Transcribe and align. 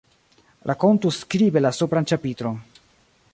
Rakontu 0.69 1.11
skribe 1.17 1.63
la 1.65 1.73
supran 1.81 2.09
ĉapitron. 2.13 2.59